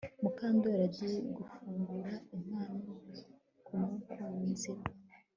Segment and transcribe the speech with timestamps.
[0.23, 2.77] Mukandoli agiye gufungura impano
[3.65, 4.83] kumukunzi we